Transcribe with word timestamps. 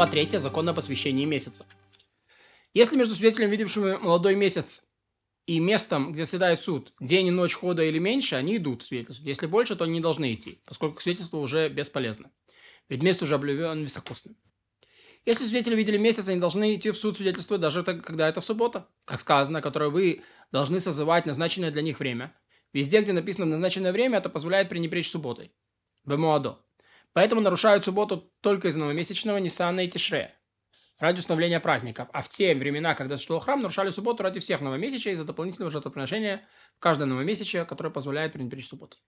Глава 0.00 0.12
3. 0.12 0.38
Закон 0.38 0.66
о 0.66 0.72
посвящении 0.72 1.26
месяца. 1.26 1.66
Если 2.72 2.96
между 2.96 3.14
свидетелем, 3.14 3.50
видевшим 3.50 4.00
молодой 4.02 4.34
месяц, 4.34 4.82
и 5.44 5.60
местом, 5.60 6.12
где 6.12 6.24
заседает 6.24 6.58
суд, 6.62 6.94
день 7.00 7.26
и 7.26 7.30
ночь 7.30 7.52
хода 7.52 7.82
или 7.82 7.98
меньше, 7.98 8.34
они 8.36 8.56
идут 8.56 8.82
свидетельствовать. 8.82 9.28
Если 9.28 9.46
больше, 9.46 9.76
то 9.76 9.84
они 9.84 9.92
не 9.92 10.00
должны 10.00 10.32
идти, 10.32 10.62
поскольку 10.64 11.02
свидетельство 11.02 11.36
уже 11.36 11.68
бесполезно. 11.68 12.30
Ведь 12.88 13.02
место 13.02 13.26
уже 13.26 13.34
объявлено 13.34 13.82
високосным. 13.82 14.38
Если 15.26 15.44
свидетели 15.44 15.76
видели 15.76 15.98
месяц, 15.98 16.26
они 16.28 16.40
должны 16.40 16.76
идти 16.76 16.92
в 16.92 16.96
суд 16.96 17.18
свидетельствовать, 17.18 17.60
даже 17.60 17.84
когда 17.84 18.26
это 18.26 18.40
в 18.40 18.44
суббота. 18.46 18.88
Как 19.04 19.20
сказано, 19.20 19.60
которое 19.60 19.90
вы 19.90 20.22
должны 20.50 20.80
созывать 20.80 21.26
назначенное 21.26 21.72
для 21.72 21.82
них 21.82 22.00
время. 22.00 22.34
Везде, 22.72 23.02
где 23.02 23.12
написано 23.12 23.44
назначенное 23.44 23.92
время, 23.92 24.16
это 24.16 24.30
позволяет 24.30 24.70
пренебречь 24.70 25.10
субботой. 25.10 25.52
Бемуадо. 26.06 26.58
Поэтому 27.12 27.40
нарушают 27.40 27.84
субботу 27.84 28.32
только 28.40 28.68
из 28.68 28.76
новомесячного 28.76 29.38
Ниссана 29.38 29.80
и 29.80 29.88
Тишрея 29.88 30.36
ради 30.98 31.18
установления 31.18 31.58
праздников. 31.58 32.08
А 32.12 32.22
в 32.22 32.28
те 32.28 32.54
времена, 32.54 32.94
когда 32.94 33.16
существовал 33.16 33.42
храм, 33.42 33.62
нарушали 33.62 33.90
субботу 33.90 34.22
ради 34.22 34.38
всех 34.38 34.60
новомесячей 34.60 35.12
из-за 35.12 35.24
дополнительного 35.24 35.72
жертвоприношения 35.72 36.46
в 36.76 36.78
каждое 36.78 37.06
новомесячие, 37.06 37.64
которое 37.64 37.90
позволяет 37.90 38.32
пренебречь 38.32 38.68
субботу. 38.68 38.98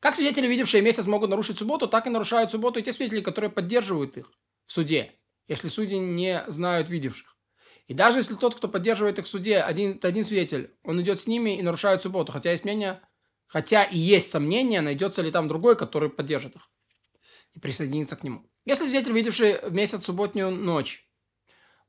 Как 0.00 0.16
свидетели, 0.16 0.46
видевшие 0.48 0.82
месяц, 0.82 1.06
могут 1.06 1.30
нарушить 1.30 1.58
субботу, 1.58 1.86
так 1.86 2.06
и 2.06 2.10
нарушают 2.10 2.50
субботу 2.50 2.78
и 2.80 2.82
те 2.82 2.92
свидетели, 2.92 3.20
которые 3.20 3.50
поддерживают 3.50 4.16
их 4.16 4.32
в 4.66 4.72
суде, 4.72 5.12
если 5.46 5.68
судьи 5.68 5.98
не 5.98 6.44
знают 6.48 6.90
видевших. 6.90 7.36
И 7.86 7.94
даже 7.94 8.18
если 8.18 8.34
тот, 8.34 8.54
кто 8.54 8.68
поддерживает 8.68 9.18
их 9.18 9.24
в 9.24 9.28
суде, 9.28 9.58
один, 9.60 9.98
один 10.02 10.24
свидетель, 10.24 10.74
он 10.84 11.00
идет 11.00 11.20
с 11.20 11.26
ними 11.26 11.58
и 11.58 11.62
нарушает 11.62 12.02
субботу, 12.02 12.32
хотя 12.32 12.50
есть 12.50 12.64
мнение, 12.64 13.00
хотя 13.46 13.84
и 13.84 13.98
есть 13.98 14.30
сомнение, 14.30 14.80
найдется 14.80 15.22
ли 15.22 15.30
там 15.30 15.48
другой, 15.48 15.76
который 15.76 16.08
поддержит 16.08 16.56
их 16.56 16.70
и 17.54 17.60
присоединится 17.60 18.16
к 18.16 18.22
нему. 18.22 18.50
Если 18.64 18.84
свидетель, 18.84 19.12
видевший 19.12 19.60
в 19.68 19.72
месяц 19.72 20.04
субботнюю 20.04 20.50
ночь, 20.50 21.08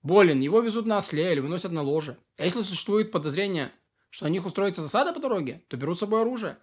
болен, 0.02 0.40
его 0.40 0.62
везут 0.62 0.86
на 0.86 0.98
осле 0.98 1.32
или 1.32 1.40
выносят 1.40 1.72
на 1.72 1.82
ложе. 1.82 2.18
А 2.38 2.44
если 2.44 2.62
существует 2.62 3.12
подозрение, 3.12 3.72
что 4.10 4.26
на 4.26 4.30
них 4.30 4.46
устроится 4.46 4.82
засада 4.82 5.14
по 5.14 5.20
дороге, 5.20 5.64
то 5.68 5.78
берут 5.78 5.98
с 5.98 6.00
собой 6.00 6.22
оружие. 6.22 6.58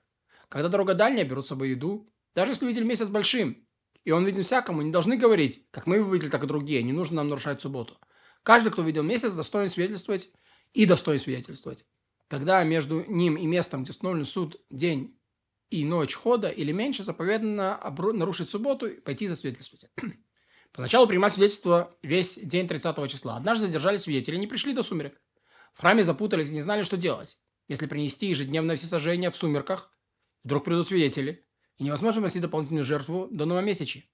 Когда 0.49 0.69
дорога 0.69 0.95
дальняя, 0.95 1.25
берут 1.25 1.47
с 1.47 1.49
собой 1.49 1.71
еду. 1.71 2.11
Даже 2.35 2.53
если 2.53 2.67
видели 2.67 2.85
месяц 2.85 3.09
большим, 3.09 3.67
и 4.05 4.11
он 4.11 4.25
виден 4.25 4.43
всякому, 4.43 4.83
не 4.83 4.91
должны 4.91 5.17
говорить, 5.17 5.67
как 5.71 5.87
мы 5.87 5.99
видели, 5.99 6.31
так 6.31 6.45
и 6.45 6.47
другие. 6.47 6.83
Не 6.83 6.93
нужно 6.93 7.17
нам 7.17 7.29
нарушать 7.29 7.61
субботу. 7.61 7.99
Каждый, 8.43 8.73
кто 8.73 8.83
видел 8.83 9.03
месяц, 9.03 9.33
достоин 9.35 9.69
свидетельствовать 9.69 10.31
и 10.73 10.87
достоин 10.87 11.21
свидетельствовать. 11.21 11.85
Тогда 12.29 12.62
между 12.65 13.05
ним 13.05 13.37
и 13.37 13.47
местом, 13.47 13.83
где 13.83 13.91
установлен 13.91 14.25
суд, 14.25 14.61
день 14.71 15.18
и 15.71 15.85
ночь 15.85 16.15
хода 16.15 16.49
или 16.49 16.73
меньше, 16.73 17.05
заповедано 17.05 17.81
нарушить 18.15 18.51
субботу 18.51 18.87
и 18.87 19.01
пойти 19.01 19.27
засвидетельствовать. 19.27 19.91
Поначалу 20.73 21.07
принимать 21.07 21.33
свидетельство 21.33 21.97
весь 22.03 22.39
день 22.39 22.69
30 22.69 23.11
числа. 23.11 23.37
Однажды 23.37 23.67
задержали 23.67 23.97
свидетели, 23.97 24.37
не 24.37 24.47
пришли 24.47 24.73
до 24.73 24.83
сумерек. 24.83 25.21
В 25.75 25.81
храме 25.81 26.03
запутались 26.03 26.51
и 26.51 26.55
не 26.55 26.61
знали, 26.61 26.83
что 26.83 26.97
делать. 26.97 27.39
Если 27.69 27.87
принести 27.87 28.27
ежедневное 28.27 28.77
всесожжение 28.77 29.31
в 29.31 29.37
сумерках, 29.37 29.91
вдруг 30.45 30.65
придут 30.65 30.89
свидетели, 30.89 31.45
и 31.77 31.85
невозможно 31.85 32.21
внести 32.21 32.41
дополнительную 32.41 32.85
жертву 32.85 33.29
до 33.31 33.45
новомесячия. 33.45 34.05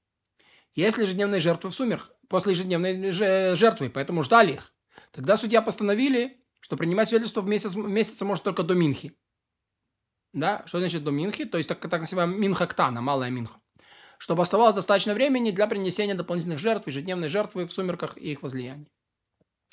Если 0.75 1.03
ежедневные 1.03 1.41
жертвы 1.41 1.71
в 1.71 1.75
сумерках, 1.75 2.13
после 2.29 2.53
ежедневной 2.53 3.13
жертвы, 3.13 3.91
поэтому 3.91 4.23
ждали 4.23 4.55
их. 4.55 4.73
Тогда 5.13 5.37
судья 5.37 5.63
постановили, 5.63 6.45
что 6.61 6.77
принимать 6.77 7.09
свидетельство 7.09 7.41
в 7.41 7.47
месяц, 7.47 7.75
месяц 7.75 8.21
может 8.23 8.45
только 8.45 8.63
до 8.63 8.75
Минхи. 8.75 9.17
Да? 10.35 10.63
Что 10.67 10.81
значит 10.81 11.03
до 11.03 11.11
Минхи? 11.11 11.47
То 11.47 11.57
есть 11.57 11.69
так, 11.69 11.81
так 11.81 12.01
называемая 12.03 12.37
Минхактана, 12.37 13.01
малая 13.01 13.31
Минха 13.31 13.59
чтобы 14.19 14.43
оставалось 14.43 14.75
достаточно 14.75 15.13
времени 15.13 15.51
для 15.51 15.67
принесения 15.67 16.15
дополнительных 16.15 16.59
жертв, 16.59 16.87
ежедневной 16.87 17.29
жертвы 17.29 17.67
в 17.67 17.73
сумерках 17.73 18.17
и 18.17 18.33
их 18.33 18.43
возлияний. 18.43 18.89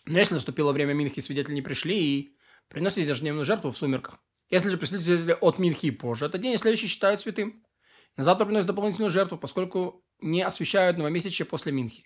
Но 0.06 0.20
если 0.20 0.34
наступило 0.34 0.73
время 0.73 0.94
Минхи, 0.94 1.22
свидетели 1.22 1.53
не 1.53 1.62
пришли 1.62 1.98
и 1.98 2.38
приносили 2.68 3.08
ежедневную 3.08 3.46
жертву 3.46 3.72
в 3.72 3.78
сумерках. 3.78 4.19
Если 4.50 4.69
же 4.69 4.78
пришли 4.78 5.00
свидетели 5.00 5.38
от 5.40 5.58
Минхи 5.59 5.91
позже, 5.91 6.25
этот 6.25 6.41
день 6.41 6.58
следующий 6.58 6.88
считают 6.88 7.22
святым. 7.22 7.64
На 8.18 8.25
завтра 8.25 8.46
приносят 8.46 8.68
дополнительную 8.68 9.09
жертву, 9.09 9.38
поскольку 9.38 10.03
не 10.19 10.41
освещают 10.41 10.97
новомесячие 10.97 11.46
после 11.46 11.72
Минхи. 11.72 12.06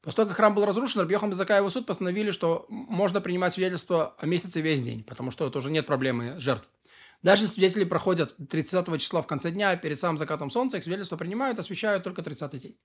После 0.00 0.16
того, 0.16 0.28
как 0.28 0.36
храм 0.36 0.54
был 0.54 0.66
разрушен, 0.66 1.00
Рабьехан 1.00 1.30
Безака 1.30 1.54
и 1.54 1.58
его 1.58 1.70
суд 1.70 1.86
постановили, 1.86 2.30
что 2.30 2.66
можно 2.68 3.20
принимать 3.20 3.54
свидетельство 3.54 4.14
о 4.18 4.26
месяце 4.26 4.60
весь 4.60 4.82
день, 4.82 5.02
потому 5.02 5.30
что 5.30 5.50
уже 5.52 5.70
нет 5.70 5.86
проблемы 5.86 6.38
жертв. 6.38 6.68
Даже 7.24 7.48
свидетели 7.48 7.84
проходят 7.84 8.36
30 8.50 9.00
числа 9.00 9.22
в 9.22 9.26
конце 9.26 9.50
дня, 9.50 9.74
перед 9.76 9.98
самым 9.98 10.18
закатом 10.18 10.50
солнца, 10.50 10.76
их 10.76 10.84
свидетельство 10.84 11.16
принимают, 11.16 11.58
освещают 11.58 12.04
только 12.04 12.22
30 12.22 12.60
день. 12.60 12.78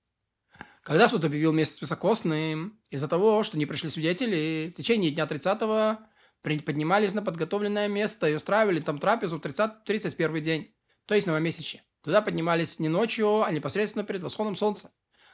Когда 0.82 1.10
суд 1.10 1.26
объявил 1.26 1.52
месяц 1.52 1.82
высокосным, 1.82 2.80
из-за 2.90 3.10
того, 3.10 3.44
что 3.44 3.58
не 3.58 3.66
пришли 3.66 3.90
свидетели, 3.90 4.72
в 4.74 4.78
течение 4.78 5.12
дня 5.12 5.26
30-го 5.26 6.00
поднимались 6.42 7.14
на 7.14 7.22
подготовленное 7.22 7.90
место 7.90 8.30
и 8.30 8.34
устраивали 8.34 8.80
там 8.80 8.98
трапезу 8.98 9.40
в 9.40 9.42
30, 9.42 9.84
31 9.84 10.42
день, 10.42 10.74
то 11.06 11.16
есть 11.16 11.28
новомесячье. 11.28 11.84
Туда 12.02 12.22
поднимались 12.22 12.80
не 12.80 12.88
ночью, 12.88 13.44
а 13.44 13.52
непосредственно 13.52 14.06
перед 14.06 14.24
восходом 14.24 14.56
солнца. 14.56 14.90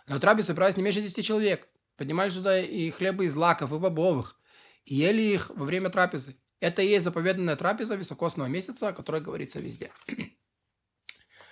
На 0.07 0.17
трапезе 0.17 0.47
собрались 0.47 0.77
не 0.77 0.83
меньше 0.83 1.03
10 1.03 1.23
человек. 1.23 1.67
Поднимались 1.95 2.33
сюда 2.33 2.59
и 2.59 2.89
хлебы 2.89 3.25
из 3.25 3.35
лаков, 3.35 3.71
и 3.71 3.77
бобовых, 3.77 4.35
и 4.85 4.95
ели 4.95 5.21
их 5.21 5.51
во 5.51 5.65
время 5.65 5.91
трапезы. 5.91 6.37
Это 6.65 6.81
и 6.81 6.87
есть 6.87 7.05
заповеданная 7.05 7.55
трапеза 7.55 7.93
високосного 7.93 8.47
месяца, 8.47 8.87
о 8.87 8.93
которой 8.93 9.21
говорится 9.21 9.59
везде. 9.59 9.91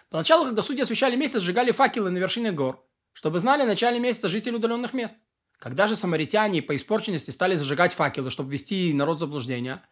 Поначалу, 0.09 0.45
когда 0.45 0.63
судьи 0.63 0.81
освещали 0.81 1.15
месяц, 1.15 1.41
сжигали 1.41 1.69
факелы 1.69 2.09
на 2.09 2.17
вершине 2.17 2.51
гор, 2.51 2.83
чтобы 3.11 3.37
знали 3.37 3.61
в 3.61 3.67
начале 3.67 3.99
месяца 3.99 4.27
жители 4.27 4.55
удаленных 4.55 4.91
мест. 4.93 5.15
Когда 5.59 5.85
же 5.85 5.95
самаритяне 5.95 6.63
по 6.63 6.75
испорченности 6.75 7.29
стали 7.29 7.55
зажигать 7.55 7.93
факелы, 7.93 8.31
чтобы 8.31 8.51
ввести 8.51 8.91
народ 8.91 9.17
в 9.17 9.19
заблуждение, 9.19 9.83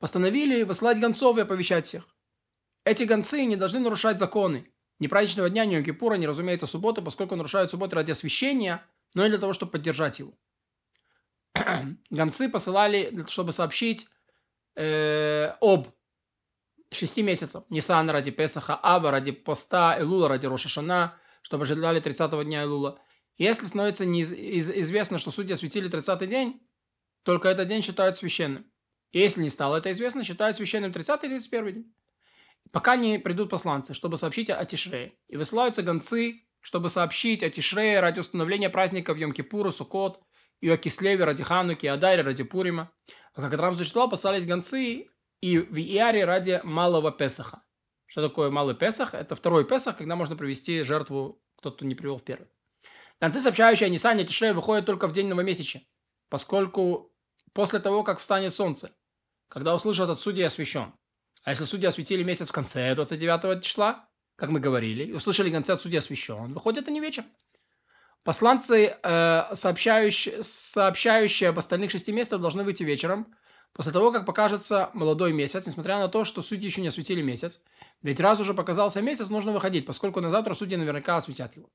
постановили 0.00 0.64
высылать 0.64 1.00
гонцов 1.00 1.38
и 1.38 1.40
оповещать 1.40 1.86
всех. 1.86 2.06
Эти 2.84 3.04
гонцы 3.04 3.46
не 3.46 3.56
должны 3.56 3.78
нарушать 3.78 4.18
законы. 4.18 4.70
Ни 4.98 5.06
праздничного 5.06 5.48
дня, 5.48 5.64
ни 5.64 5.78
Йом-Кипура, 5.78 6.22
разумеется, 6.26 6.66
субботы, 6.66 7.00
поскольку 7.00 7.36
нарушают 7.36 7.70
субботы 7.70 7.96
ради 7.96 8.10
освящения, 8.10 8.84
но 9.14 9.24
и 9.24 9.30
для 9.30 9.38
того, 9.38 9.54
чтобы 9.54 9.72
поддержать 9.72 10.18
его. 10.18 10.34
Гонцы 12.10 12.50
посылали, 12.50 13.24
чтобы 13.30 13.52
сообщить 13.52 14.08
э, 14.78 15.54
об 15.60 15.88
шести 16.90 17.22
месяцев. 17.22 17.64
Нисан 17.68 18.08
ради 18.08 18.30
Песаха, 18.30 18.78
Ава 18.82 19.10
ради 19.10 19.32
поста, 19.32 19.96
Элула 19.98 20.28
ради 20.28 20.46
Рошашана, 20.46 21.18
чтобы 21.42 21.64
ожидали 21.64 22.00
30 22.00 22.44
дня 22.44 22.62
Элула. 22.62 22.98
Если 23.36 23.66
становится 23.66 24.06
неиз, 24.06 24.32
из, 24.32 24.70
известно, 24.70 25.18
что 25.18 25.30
судьи 25.30 25.52
осветили 25.52 25.88
30 25.88 26.28
день, 26.28 26.62
только 27.24 27.48
этот 27.48 27.68
день 27.68 27.82
считают 27.82 28.16
священным. 28.16 28.66
Если 29.12 29.42
не 29.42 29.50
стало 29.50 29.76
это 29.76 29.90
известно, 29.92 30.24
считают 30.24 30.56
священным 30.56 30.92
30 30.92 31.24
и 31.24 31.28
31 31.28 31.72
день. 31.72 31.94
Пока 32.70 32.96
не 32.96 33.18
придут 33.18 33.50
посланцы, 33.50 33.94
чтобы 33.94 34.16
сообщить 34.16 34.50
о 34.50 34.64
Тишрее. 34.64 35.14
И 35.28 35.36
высылаются 35.36 35.82
гонцы, 35.82 36.42
чтобы 36.60 36.88
сообщить 36.88 37.42
о 37.42 37.50
Тишрее 37.50 38.00
ради 38.00 38.20
установления 38.20 38.70
праздников 38.70 39.18
Йом-Кипура, 39.18 39.70
Сукот, 39.70 40.20
и 40.20 40.27
о 40.66 40.76
Кислеве 40.76 41.24
ради 41.24 41.44
Хануки, 41.44 41.86
Адаре 41.86 42.22
ради 42.22 42.42
Пурима. 42.42 42.90
А 43.34 43.42
как 43.42 43.54
Атрам 43.54 43.76
существовал, 43.76 44.10
послались 44.10 44.46
гонцы 44.46 45.08
и 45.40 45.58
в 45.58 45.78
Иаре 45.78 46.24
ради 46.24 46.60
малого 46.64 47.12
Песаха. 47.12 47.62
Что 48.06 48.26
такое 48.26 48.50
малый 48.50 48.74
Песах? 48.74 49.14
Это 49.14 49.36
второй 49.36 49.64
Песах, 49.66 49.96
когда 49.96 50.16
можно 50.16 50.34
провести 50.34 50.82
жертву, 50.82 51.40
кто-то 51.56 51.84
не 51.84 51.94
привел 51.94 52.16
в 52.16 52.24
первый. 52.24 52.48
Гонцы, 53.20 53.40
сообщающие 53.40 53.86
о 53.86 53.90
Нисане 53.90 54.24
Тишре, 54.24 54.52
выходят 54.52 54.86
только 54.86 55.06
в 55.06 55.12
день 55.12 55.28
новомесяча, 55.28 55.82
поскольку 56.28 57.12
после 57.52 57.80
того, 57.80 58.02
как 58.02 58.18
встанет 58.18 58.54
солнце, 58.54 58.90
когда 59.48 59.74
услышат 59.74 60.08
от 60.08 60.20
судьи 60.20 60.42
освящен. 60.42 60.92
А 61.42 61.50
если 61.50 61.64
судьи 61.64 61.86
осветили 61.86 62.22
месяц 62.22 62.48
в 62.48 62.52
конце 62.52 62.94
29 62.94 63.62
числа, 63.62 64.08
как 64.36 64.50
мы 64.50 64.60
говорили, 64.60 65.04
и 65.04 65.12
услышали 65.12 65.50
гонцы 65.50 65.70
от 65.70 65.80
судьи 65.80 65.98
освящен, 65.98 66.52
выходит 66.52 66.88
они 66.88 67.00
вечером. 67.00 67.28
Посланцы, 68.24 68.96
э, 69.02 69.54
сообщающие, 69.54 70.42
сообщающие 70.42 71.48
об 71.48 71.58
остальных 71.58 71.90
шести 71.90 72.12
месяцах, 72.12 72.40
должны 72.40 72.62
выйти 72.62 72.82
вечером, 72.82 73.34
после 73.72 73.92
того, 73.92 74.12
как 74.12 74.26
покажется 74.26 74.90
молодой 74.92 75.32
месяц, 75.32 75.64
несмотря 75.66 75.98
на 75.98 76.08
то, 76.08 76.24
что 76.24 76.42
судьи 76.42 76.66
еще 76.66 76.80
не 76.80 76.88
осветили 76.88 77.22
месяц. 77.22 77.60
Ведь 78.02 78.20
раз 78.20 78.40
уже 78.40 78.54
показался 78.54 79.00
месяц, 79.00 79.28
нужно 79.28 79.52
выходить, 79.52 79.86
поскольку 79.86 80.20
на 80.20 80.30
завтра 80.30 80.54
судьи 80.54 80.76
наверняка 80.76 81.16
осветят 81.16 81.56
его. 81.56 81.70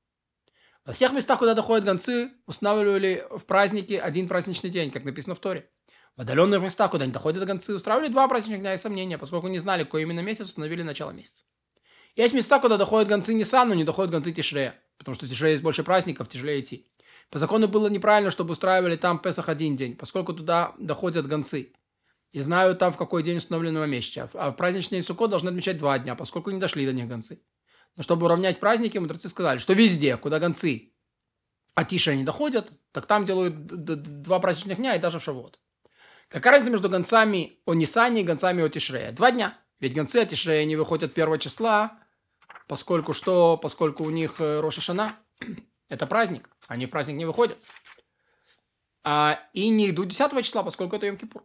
Во 0.84 0.92
всех 0.92 1.12
местах, 1.12 1.38
куда 1.38 1.54
доходят 1.54 1.84
гонцы, 1.84 2.30
устанавливали 2.46 3.26
в 3.30 3.46
праздники 3.46 3.94
один 3.94 4.28
праздничный 4.28 4.68
день, 4.68 4.90
как 4.90 5.04
написано 5.04 5.34
в 5.34 5.38
Торе. 5.38 5.70
В 6.14 6.20
отдаленных 6.20 6.60
местах, 6.60 6.90
куда 6.90 7.06
не 7.06 7.12
доходят 7.12 7.44
гонцы, 7.44 7.74
устраивали 7.74 8.08
два 8.08 8.28
праздничных 8.28 8.60
дня 8.60 8.74
и 8.74 8.78
сомнения, 8.78 9.16
поскольку 9.16 9.48
не 9.48 9.58
знали, 9.58 9.84
какой 9.84 10.02
именно 10.02 10.20
месяц 10.20 10.46
установили 10.46 10.82
начало 10.82 11.10
месяца. 11.10 11.42
Есть 12.14 12.34
места, 12.34 12.60
куда 12.60 12.76
доходят 12.76 13.08
гонцы 13.08 13.34
Нисан, 13.34 13.68
но 13.68 13.74
не 13.74 13.82
доходят 13.82 14.12
гонцы 14.12 14.30
Тишрея 14.30 14.78
потому 14.98 15.14
что 15.14 15.28
тяжелее 15.28 15.52
есть 15.52 15.62
больше 15.62 15.84
праздников, 15.84 16.28
тяжелее 16.28 16.60
идти. 16.60 16.86
По 17.30 17.38
закону 17.38 17.68
было 17.68 17.88
неправильно, 17.88 18.30
чтобы 18.30 18.52
устраивали 18.52 18.96
там 18.96 19.18
Песах 19.18 19.48
один 19.48 19.76
день, 19.76 19.96
поскольку 19.96 20.32
туда 20.32 20.74
доходят 20.78 21.26
гонцы. 21.26 21.72
И 22.32 22.40
знают 22.40 22.80
там, 22.80 22.92
в 22.92 22.96
какой 22.96 23.22
день 23.22 23.36
установленного 23.36 23.84
месяца. 23.84 24.28
А 24.34 24.50
в 24.50 24.56
праздничный 24.56 25.02
Суккот 25.02 25.30
должны 25.30 25.50
отмечать 25.50 25.78
два 25.78 25.98
дня, 25.98 26.16
поскольку 26.16 26.50
не 26.50 26.58
дошли 26.58 26.84
до 26.84 26.92
них 26.92 27.06
гонцы. 27.06 27.40
Но 27.96 28.02
чтобы 28.02 28.26
уравнять 28.26 28.58
праздники, 28.58 28.98
мудрецы 28.98 29.28
сказали, 29.28 29.58
что 29.58 29.72
везде, 29.72 30.16
куда 30.16 30.40
гонцы 30.40 30.94
а 31.74 31.84
тише 31.84 32.12
они 32.12 32.24
доходят, 32.24 32.70
так 32.92 33.06
там 33.06 33.24
делают 33.24 33.66
два 33.66 34.38
праздничных 34.38 34.78
дня 34.78 34.94
и 34.94 35.00
даже 35.00 35.18
в 35.18 35.24
Шавот. 35.24 35.58
Какая 36.28 36.52
разница 36.52 36.70
между 36.70 36.88
гонцами 36.88 37.58
о 37.66 37.74
Нисане 37.74 38.22
и 38.22 38.24
гонцами 38.24 38.62
о 38.62 38.68
Тишрея? 38.68 39.12
Два 39.12 39.30
дня. 39.30 39.58
Ведь 39.80 39.94
гонцы 39.94 40.16
о 40.18 40.26
Тишрея 40.26 40.64
не 40.64 40.76
выходят 40.76 41.14
первого 41.14 41.38
числа, 41.38 41.98
поскольку 42.66 43.12
что? 43.12 43.56
Поскольку 43.56 44.04
у 44.04 44.10
них 44.10 44.40
э, 44.40 44.60
Роша 44.60 44.80
Шана. 44.80 45.16
Это 45.88 46.06
праздник. 46.06 46.48
Они 46.66 46.86
в 46.86 46.90
праздник 46.90 47.16
не 47.16 47.24
выходят. 47.24 47.58
А, 49.04 49.40
и 49.52 49.68
не 49.68 49.90
идут 49.90 50.08
10 50.08 50.44
числа, 50.44 50.62
поскольку 50.62 50.96
это 50.96 51.06
Йом-Кипур. 51.06 51.42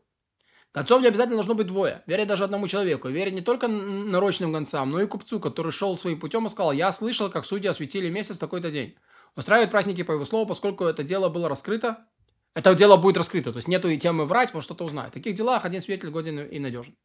Гонцов 0.74 1.02
не 1.02 1.08
обязательно 1.08 1.36
должно 1.36 1.56
быть 1.56 1.68
двое. 1.68 2.04
Верить 2.06 2.28
даже 2.28 2.46
одному 2.46 2.68
человеку. 2.68 3.10
Верить 3.10 3.34
не 3.34 3.42
только 3.42 3.68
нарочным 3.68 4.54
гонцам, 4.54 4.92
но 4.92 5.02
и 5.02 5.08
купцу, 5.08 5.40
который 5.40 5.72
шел 5.72 5.98
своим 5.98 6.20
путем 6.20 6.46
и 6.46 6.50
сказал, 6.50 6.72
я 6.72 6.92
слышал, 6.92 7.30
как 7.30 7.46
судьи 7.46 7.68
осветили 7.68 8.10
месяц 8.10 8.38
в 8.38 8.40
такой-то 8.40 8.72
день. 8.72 8.96
Устраивает 9.36 9.72
праздники 9.72 10.04
по 10.04 10.14
его 10.14 10.26
слову, 10.26 10.46
поскольку 10.46 10.86
это 10.86 11.04
дело 11.04 11.30
было 11.30 11.50
раскрыто. 11.50 12.06
Это 12.54 12.74
дело 12.76 12.98
будет 12.98 13.18
раскрыто. 13.18 13.52
То 13.52 13.58
есть 13.58 13.68
нету 13.68 13.90
и 13.90 13.98
темы 13.98 14.26
врать, 14.26 14.54
может 14.54 14.66
что-то 14.66 14.86
узнает. 14.86 15.12
В 15.12 15.14
таких 15.14 15.36
делах 15.36 15.66
один 15.66 15.82
свидетель 15.82 16.12
годен 16.12 16.40
и 16.40 16.60
надежен. 16.60 16.96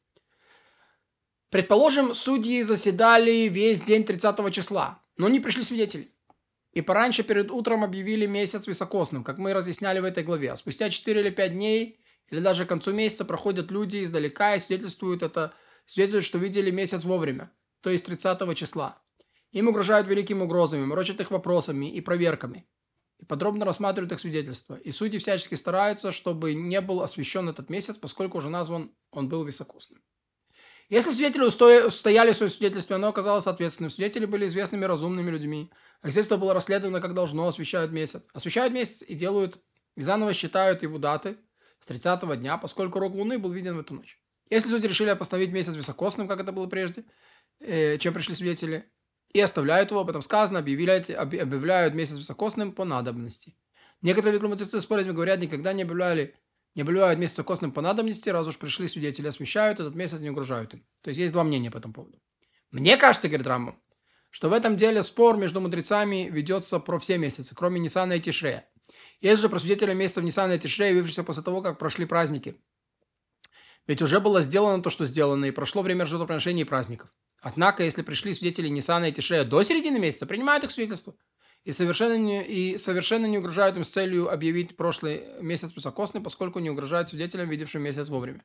Предположим, 1.54 2.14
судьи 2.14 2.62
заседали 2.62 3.46
весь 3.46 3.80
день 3.80 4.02
30 4.02 4.52
числа, 4.52 5.00
но 5.16 5.28
не 5.28 5.38
пришли 5.38 5.62
свидетели. 5.62 6.10
И 6.72 6.80
пораньше 6.80 7.22
перед 7.22 7.52
утром 7.52 7.84
объявили 7.84 8.26
месяц 8.26 8.66
високосным, 8.66 9.22
как 9.22 9.38
мы 9.38 9.52
разъясняли 9.52 10.00
в 10.00 10.04
этой 10.04 10.24
главе. 10.24 10.56
Спустя 10.56 10.90
4 10.90 11.20
или 11.20 11.30
5 11.30 11.52
дней, 11.52 12.00
или 12.28 12.40
даже 12.40 12.64
к 12.64 12.68
концу 12.70 12.92
месяца 12.92 13.24
проходят 13.24 13.70
люди 13.70 14.02
издалека 14.02 14.56
и 14.56 14.58
свидетельствуют 14.58 15.22
это, 15.22 15.54
свидетельствуют, 15.86 16.24
что 16.24 16.38
видели 16.38 16.72
месяц 16.72 17.04
вовремя, 17.04 17.52
то 17.82 17.90
есть 17.90 18.04
30 18.04 18.56
числа. 18.56 18.98
Им 19.52 19.68
угрожают 19.68 20.08
великими 20.08 20.42
угрозами, 20.42 20.84
морочат 20.84 21.20
их 21.20 21.30
вопросами 21.30 21.88
и 21.88 22.00
проверками. 22.00 22.66
И 23.20 23.24
подробно 23.26 23.64
рассматривают 23.64 24.10
их 24.10 24.18
свидетельства. 24.18 24.74
И 24.74 24.90
судьи 24.90 25.20
всячески 25.20 25.54
стараются, 25.54 26.10
чтобы 26.10 26.54
не 26.54 26.80
был 26.80 27.00
освящен 27.00 27.48
этот 27.48 27.70
месяц, 27.70 27.96
поскольку 27.96 28.38
уже 28.38 28.50
назван 28.50 28.90
он 29.12 29.28
был 29.28 29.44
високосным. 29.44 30.02
Если 30.90 31.12
свидетели 31.12 31.44
устояли 31.86 32.32
в 32.32 32.36
своем 32.36 32.50
свидетельстве, 32.50 32.96
оно 32.96 33.08
оказалось 33.08 33.44
соответственным. 33.44 33.90
Свидетели 33.90 34.26
были 34.26 34.46
известными 34.46 34.84
разумными 34.84 35.30
людьми. 35.30 35.70
А 36.02 36.06
свидетельство 36.06 36.36
было 36.36 36.52
расследовано, 36.52 37.00
как 37.00 37.14
должно, 37.14 37.46
освещают 37.46 37.90
месяц. 37.90 38.22
Освещают 38.34 38.72
месяц 38.74 39.02
и 39.02 39.14
делают, 39.14 39.62
и 39.96 40.02
заново 40.02 40.34
считают 40.34 40.82
его 40.82 40.98
даты 40.98 41.38
с 41.80 41.86
30 41.86 42.38
дня, 42.38 42.58
поскольку 42.58 42.98
рог 42.98 43.14
Луны 43.14 43.38
был 43.38 43.50
виден 43.50 43.76
в 43.76 43.80
эту 43.80 43.94
ночь. 43.94 44.18
Если 44.50 44.68
судьи 44.68 44.88
решили 44.88 45.14
поставить 45.14 45.50
месяц 45.50 45.74
високосным, 45.74 46.28
как 46.28 46.40
это 46.40 46.52
было 46.52 46.66
прежде, 46.66 47.04
э, 47.60 47.98
чем 47.98 48.12
пришли 48.12 48.34
свидетели, 48.34 48.90
и 49.32 49.40
оставляют 49.40 49.90
его, 49.90 50.00
об 50.00 50.10
этом 50.10 50.22
сказано, 50.22 50.60
объявляют, 50.60 51.10
объявляют 51.10 51.94
месяц 51.94 52.18
високосным 52.18 52.72
по 52.72 52.84
надобности. 52.84 53.56
Некоторые 54.02 54.38
мудрецы 54.40 54.80
спорят, 54.80 55.12
говорят, 55.12 55.40
никогда 55.40 55.72
не 55.72 55.82
объявляли 55.82 56.36
не 56.74 56.82
обливают 56.82 57.20
месяц 57.20 57.42
костным 57.44 57.72
по 57.72 57.80
надобности, 57.80 58.28
раз 58.28 58.46
уж 58.46 58.58
пришли 58.58 58.88
свидетели, 58.88 59.28
освещают 59.28 59.80
этот 59.80 59.94
месяц, 59.94 60.20
не 60.20 60.30
угрожают 60.30 60.74
им. 60.74 60.84
То 61.02 61.08
есть 61.08 61.20
есть 61.20 61.32
два 61.32 61.44
мнения 61.44 61.70
по 61.70 61.78
этому 61.78 61.94
поводу. 61.94 62.18
Мне 62.70 62.96
кажется, 62.96 63.28
говорит 63.28 63.46
Рамбам, 63.46 63.80
что 64.30 64.48
в 64.48 64.52
этом 64.52 64.76
деле 64.76 65.02
спор 65.02 65.36
между 65.36 65.60
мудрецами 65.60 66.28
ведется 66.30 66.80
про 66.80 66.98
все 66.98 67.18
месяцы, 67.18 67.54
кроме 67.54 67.78
Нисана 67.78 68.14
и 68.14 68.20
Тишрея. 68.20 68.68
Есть 69.20 69.40
же 69.40 69.48
про 69.48 69.60
свидетеля 69.60 69.94
месяцев 69.94 70.24
Нисана 70.24 70.52
и 70.54 70.58
Тишрея, 70.58 70.90
явившихся 70.90 71.22
после 71.22 71.42
того, 71.42 71.62
как 71.62 71.78
прошли 71.78 72.04
праздники. 72.04 72.56
Ведь 73.86 74.02
уже 74.02 74.18
было 74.18 74.40
сделано 74.40 74.82
то, 74.82 74.90
что 74.90 75.04
сделано, 75.04 75.44
и 75.44 75.50
прошло 75.50 75.82
время 75.82 76.06
жертвоприношений 76.06 76.62
и 76.62 76.66
праздников. 76.66 77.10
Однако, 77.40 77.84
если 77.84 78.02
пришли 78.02 78.32
свидетели 78.32 78.68
Нисана 78.68 79.10
и 79.10 79.12
Тишрея 79.12 79.44
до 79.44 79.62
середины 79.62 79.98
месяца, 79.98 80.26
принимают 80.26 80.64
их 80.64 80.70
свидетельство 80.70 81.14
и 81.64 81.72
совершенно 81.72 82.16
не, 82.18 82.44
и 82.46 82.76
совершенно 82.76 83.26
не 83.26 83.38
угрожают 83.38 83.76
им 83.76 83.84
с 83.84 83.88
целью 83.88 84.30
объявить 84.30 84.76
прошлый 84.76 85.24
месяц 85.40 85.74
высокосный, 85.74 86.20
поскольку 86.20 86.58
не 86.58 86.70
угрожают 86.70 87.08
свидетелям, 87.08 87.48
видевшим 87.48 87.82
месяц 87.82 88.08
вовремя. 88.08 88.44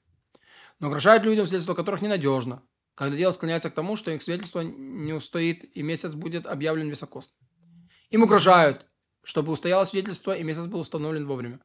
Но 0.80 0.88
угрожают 0.88 1.26
людям, 1.26 1.46
свидетельство 1.46 1.74
которых 1.74 2.02
ненадежно, 2.02 2.64
когда 2.96 3.18
дело 3.18 3.32
склоняется 3.32 3.70
к 3.70 3.74
тому, 3.74 3.98
что 3.98 4.12
их 4.12 4.24
свидетельство 4.24 4.62
не 4.62 5.12
устоит, 5.12 5.70
и 5.76 5.82
месяц 5.82 6.14
будет 6.14 6.48
объявлен 6.48 6.90
високосным. 6.90 7.36
Им 8.10 8.24
угрожают, 8.24 8.86
чтобы 9.22 9.52
устояло 9.52 9.84
свидетельство, 9.84 10.32
и 10.32 10.44
месяц 10.44 10.66
был 10.66 10.80
установлен 10.80 11.28
вовремя. 11.28 11.60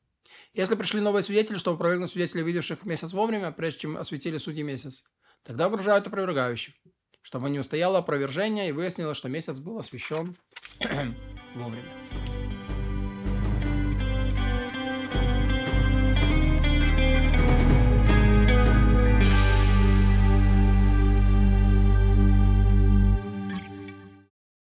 Если 0.52 0.74
пришли 0.74 1.00
новые 1.00 1.22
свидетели, 1.22 1.56
чтобы 1.56 1.76
опровергнуть 1.76 2.10
свидетелей, 2.10 2.42
видевших 2.42 2.84
месяц 2.84 3.12
вовремя, 3.12 3.52
прежде 3.52 3.80
чем 3.80 3.96
осветили 3.96 4.38
судьи 4.38 4.64
месяц, 4.64 5.04
тогда 5.44 5.68
угрожают 5.68 6.06
опровергающим, 6.08 6.74
чтобы 7.22 7.48
не 7.50 7.60
устояло 7.60 7.98
опровержение 7.98 8.68
и 8.68 8.72
выяснилось, 8.72 9.16
что 9.16 9.28
месяц 9.28 9.60
был 9.60 9.78
освящен 9.78 10.36
Au. 11.56 12.43